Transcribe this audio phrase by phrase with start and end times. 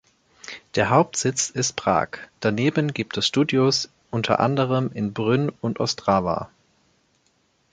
[0.73, 6.49] Der Hauptsitz ist Prag, daneben gibt es Studios unter anderem in Brünn und Ostrava.